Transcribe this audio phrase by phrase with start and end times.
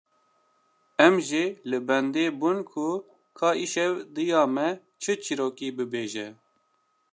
[1.07, 2.87] Em jî li bendê bûn ku
[3.37, 4.69] ka îşev diya me
[5.01, 6.27] çi çîrokê bibêje